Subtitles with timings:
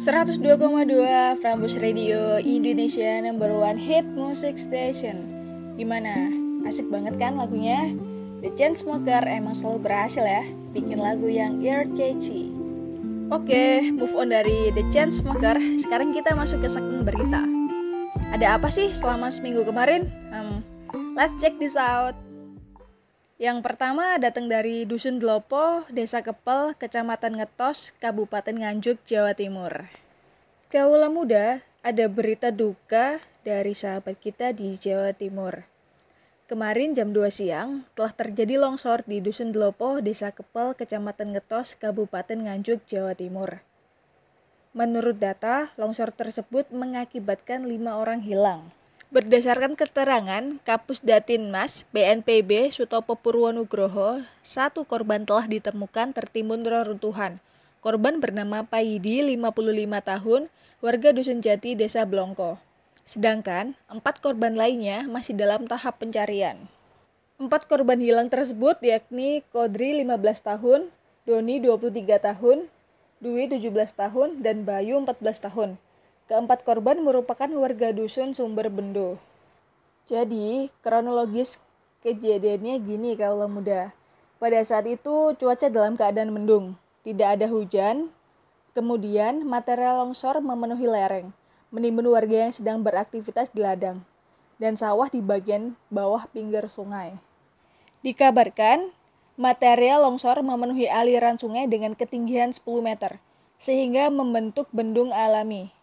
[0.00, 0.56] 102,2
[1.44, 5.28] Frambus Radio Indonesia number one hit music station
[5.76, 6.32] Gimana?
[6.64, 7.92] Asik banget kan lagunya?
[8.40, 12.48] The Chainsmokers emang selalu berhasil ya Bikin lagu yang ear catchy
[13.28, 17.44] Oke, move on dari The Chainsmokers Sekarang kita masuk ke segmen berita
[18.32, 20.08] Ada apa sih selama seminggu kemarin?
[20.32, 20.64] Um,
[21.12, 22.16] let's check this out
[23.40, 29.88] yang pertama datang dari Dusun Dlopo, Desa Kepel, Kecamatan Ngetos, Kabupaten Nganjuk, Jawa Timur.
[30.68, 35.64] Kaula muda, ada berita duka dari sahabat kita di Jawa Timur.
[36.52, 42.44] Kemarin jam 2 siang telah terjadi longsor di Dusun Dlopo, Desa Kepel, Kecamatan Ngetos, Kabupaten
[42.44, 43.64] Nganjuk, Jawa Timur.
[44.76, 48.68] Menurut data, longsor tersebut mengakibatkan lima orang hilang.
[49.10, 57.42] Berdasarkan keterangan Kapus Datinmas BNPB Sutopo Purwonugroho, satu korban telah ditemukan tertimbun reruntuhan.
[57.82, 60.42] Korban bernama Paidi, 55 tahun,
[60.78, 62.62] warga Dusun Jati, Desa Blongko.
[63.02, 66.54] Sedangkan, empat korban lainnya masih dalam tahap pencarian.
[67.34, 70.86] Empat korban hilang tersebut yakni Kodri 15 tahun,
[71.26, 72.70] Doni 23 tahun,
[73.18, 75.82] Dwi 17 tahun, dan Bayu 14 tahun.
[76.30, 79.18] Keempat korban merupakan warga dusun Sumber Bendo.
[80.06, 81.58] Jadi, kronologis
[82.06, 83.90] kejadiannya gini kalau muda.
[84.38, 88.14] Pada saat itu cuaca dalam keadaan mendung, tidak ada hujan.
[88.78, 91.34] Kemudian material longsor memenuhi lereng,
[91.74, 93.98] menimbun warga yang sedang beraktivitas di ladang
[94.62, 97.18] dan sawah di bagian bawah pinggir sungai.
[98.06, 98.94] Dikabarkan,
[99.34, 103.18] material longsor memenuhi aliran sungai dengan ketinggian 10 meter,
[103.58, 105.74] sehingga membentuk bendung alami.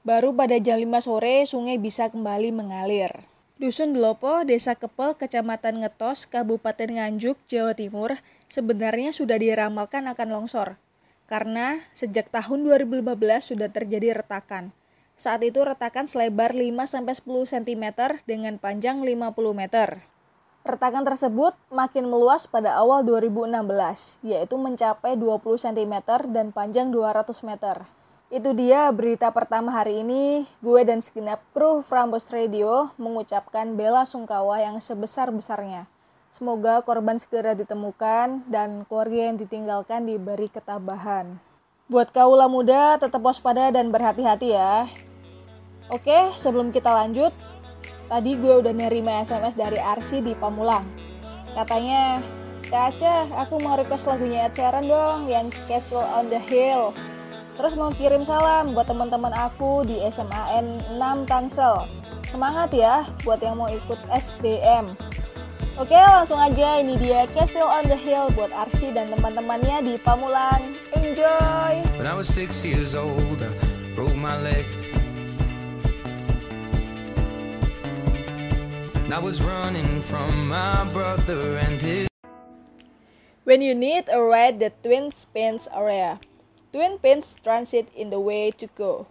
[0.00, 3.12] Baru pada jam 5 sore sungai bisa kembali mengalir.
[3.60, 8.16] Dusun Delopo, Desa Kepel, Kecamatan Ngetos, Kabupaten Nganjuk, Jawa Timur
[8.48, 10.80] sebenarnya sudah diramalkan akan longsor.
[11.28, 14.72] Karena sejak tahun 2015 sudah terjadi retakan.
[15.20, 17.20] Saat itu retakan selebar 5-10
[17.52, 17.84] cm
[18.24, 20.00] dengan panjang 50 meter.
[20.64, 25.94] Retakan tersebut makin meluas pada awal 2016, yaitu mencapai 20 cm
[26.32, 27.84] dan panjang 200 meter.
[28.30, 30.46] Itu dia berita pertama hari ini.
[30.62, 35.90] Gue dan segenap kru Frambos Radio mengucapkan bela sungkawa yang sebesar-besarnya.
[36.30, 41.42] Semoga korban segera ditemukan dan keluarga yang ditinggalkan diberi ketabahan.
[41.90, 44.86] Buat kaula muda, tetap waspada dan berhati-hati ya.
[45.90, 47.34] Oke, sebelum kita lanjut,
[48.06, 50.86] tadi gue udah nerima SMS dari Arsi di Pamulang.
[51.58, 52.22] Katanya,
[52.70, 56.94] Aceh, aku mau request lagunya Ed Sheeran dong, yang Castle on the Hill.
[57.58, 61.86] Terus mau kirim salam buat teman-teman aku di SMAN 6 Tangsel.
[62.30, 64.90] Semangat ya buat yang mau ikut SBM.
[65.80, 70.76] Oke, langsung aja ini dia Castle on the Hill buat Arsi dan teman-temannya di Pamulang.
[70.92, 71.80] Enjoy.
[71.96, 73.50] When I was six years old, I
[73.96, 74.68] broke my leg.
[79.10, 82.06] I was running from my brother and his
[83.42, 86.22] When you need a ride the Twin Spins area.
[86.70, 89.10] Twin Pins Transit in the way to go.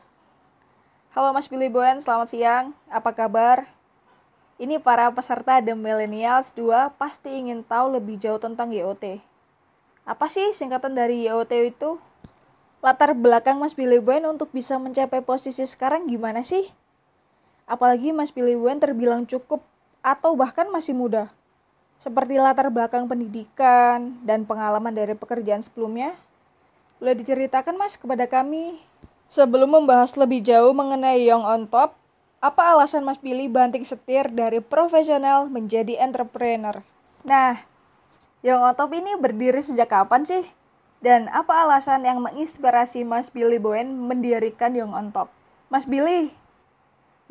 [1.16, 3.72] Halo Mas Billy Boen, selamat siang Apa kabar?
[4.64, 9.20] Ini para peserta The Millennials 2 pasti ingin tahu lebih jauh tentang YOT.
[10.08, 12.00] Apa sih singkatan dari YOT itu?
[12.80, 16.72] Latar belakang Mas Billy Bowen untuk bisa mencapai posisi sekarang gimana sih?
[17.68, 19.60] Apalagi Mas Billy Bowen terbilang cukup
[20.00, 21.28] atau bahkan masih muda.
[22.00, 26.16] Seperti latar belakang pendidikan dan pengalaman dari pekerjaan sebelumnya.
[27.04, 28.80] Boleh diceritakan Mas kepada kami?
[29.28, 32.00] Sebelum membahas lebih jauh mengenai Young on Top,
[32.44, 36.84] apa alasan Mas Billy banting setir dari profesional menjadi entrepreneur?
[37.24, 37.64] Nah,
[38.44, 40.44] Young on Top ini berdiri sejak kapan sih?
[41.00, 45.32] Dan apa alasan yang menginspirasi Mas Billy Bowen mendirikan Young on Top?
[45.72, 46.36] Mas Billy,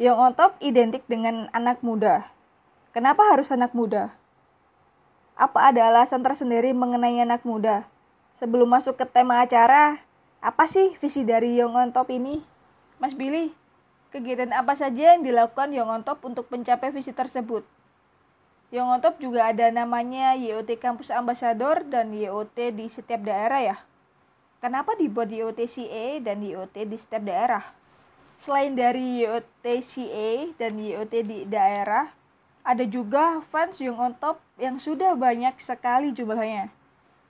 [0.01, 2.33] Young on Top identik dengan anak muda.
[2.97, 4.17] Kenapa harus anak muda?
[5.37, 7.85] Apa ada alasan tersendiri mengenai anak muda?
[8.37, 10.03] sebelum masuk ke tema acara,
[10.43, 12.43] apa sih visi dari Young on Top ini?
[12.99, 13.55] Mas Billy,
[14.13, 17.65] kegiatan apa saja yang dilakukan Young on Top untuk mencapai visi tersebut?
[18.69, 23.77] Young on Top juga ada namanya YOT Kampus Ambassador dan YOT di setiap daerah ya.
[24.61, 27.73] Kenapa dibuat YOT CA dan YOT di setiap daerah?
[28.37, 30.29] Selain dari YOT CA
[30.61, 32.13] dan YOT di daerah,
[32.63, 36.69] ada juga fans Young on Top yang sudah banyak sekali jumlahnya.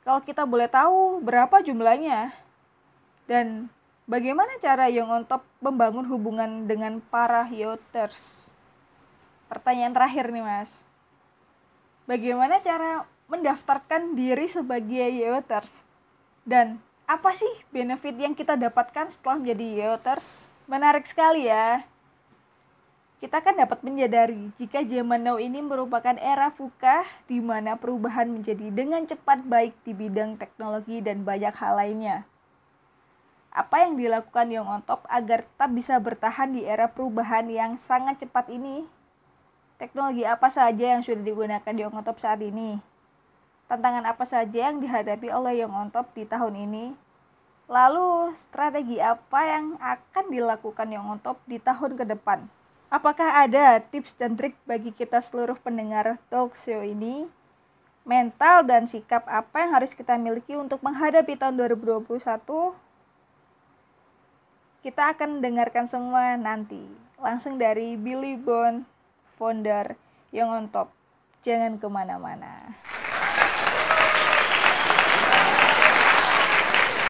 [0.02, 2.34] Kalau kita boleh tahu berapa jumlahnya
[3.30, 3.70] dan
[4.12, 5.24] bagaimana cara Young on
[5.64, 8.44] membangun hubungan dengan para Yoters?
[9.48, 10.76] Pertanyaan terakhir nih mas.
[12.04, 15.88] Bagaimana cara mendaftarkan diri sebagai Yoters?
[16.44, 16.76] Dan
[17.08, 20.52] apa sih benefit yang kita dapatkan setelah menjadi Yoters?
[20.68, 21.80] Menarik sekali ya
[23.22, 28.66] kita kan dapat menyadari jika zaman now ini merupakan era fuka di mana perubahan menjadi
[28.74, 32.26] dengan cepat baik di bidang teknologi dan banyak hal lainnya.
[33.52, 38.24] Apa yang dilakukan Young on Top agar tetap bisa bertahan di era perubahan yang sangat
[38.24, 38.88] cepat ini?
[39.76, 42.80] Teknologi apa saja yang sudah digunakan Young on Top saat ini?
[43.68, 46.96] Tantangan apa saja yang dihadapi oleh Young on Top di tahun ini?
[47.68, 52.48] Lalu, strategi apa yang akan dilakukan Young on Top di tahun ke depan?
[52.88, 57.28] Apakah ada tips dan trik bagi kita seluruh pendengar talk show ini?
[58.08, 62.91] Mental dan sikap apa yang harus kita miliki untuk menghadapi tahun 2021?
[64.82, 66.82] Kita akan dengarkan semua nanti.
[67.14, 68.82] Langsung dari Billy Bond,
[69.38, 69.94] founder
[70.34, 70.90] Young on Top.
[71.46, 72.74] Jangan ke mana-mana.